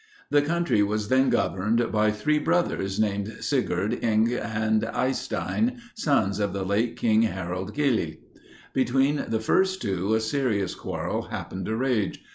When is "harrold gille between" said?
7.21-9.25